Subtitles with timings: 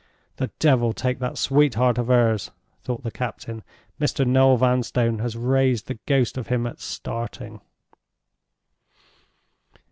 [0.37, 2.49] "The devil take that sweetheart of hers!"
[2.83, 3.61] thought the captain.
[3.99, 4.25] "Mr.
[4.25, 7.61] Noel Vanstone has raised the ghost of him at starting."